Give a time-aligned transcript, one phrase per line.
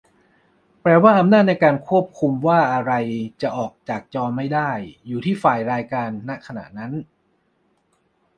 [0.81, 1.75] แปลว่าอำนาจในการ
[2.17, 2.93] คุมว่าอะไร
[3.41, 3.71] จะออก
[4.15, 4.71] จอไม่ได้
[5.07, 6.91] อยู่ที่ฝ่ายรายการ ณ ขณะนั้น?